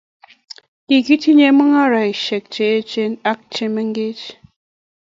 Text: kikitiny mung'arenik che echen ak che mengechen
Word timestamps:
kikitiny 0.87 1.43
mung'arenik 1.57 2.45
che 2.53 2.65
echen 2.79 3.13
ak 3.31 3.39
che 3.53 3.65
mengechen 3.75 4.37